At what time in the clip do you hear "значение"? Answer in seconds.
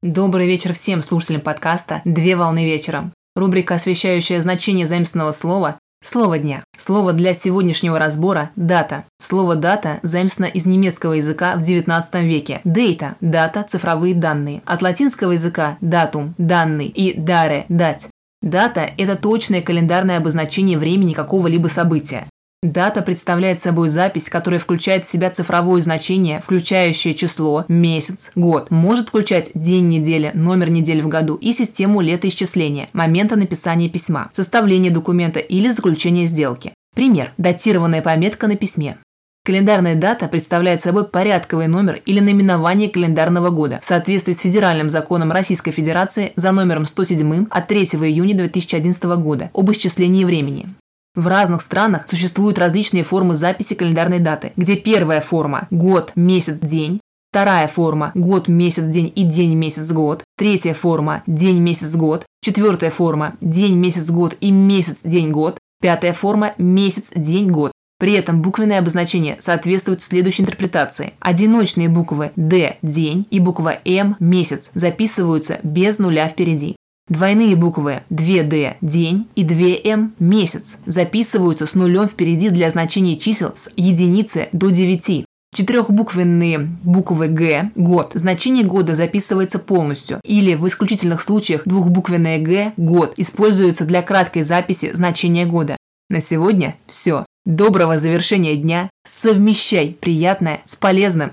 4.40-4.86, 25.80-26.40, 88.12-88.62